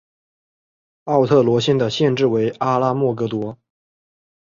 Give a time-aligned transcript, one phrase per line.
[1.03, 3.59] 奥特罗县的县治为阿拉莫戈多。